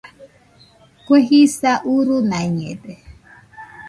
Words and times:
Kue 1.05 1.19
jisa 1.27 1.71
urunaiñede 1.93 2.93